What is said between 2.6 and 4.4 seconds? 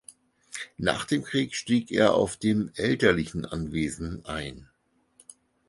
elterlichen Anwesen